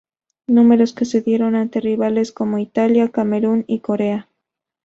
[0.47, 4.27] Números que se dieron ante rivales como: Italia, Camerún y Corea.